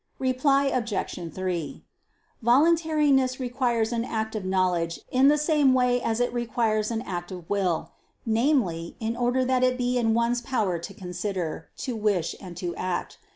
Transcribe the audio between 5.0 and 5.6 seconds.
in the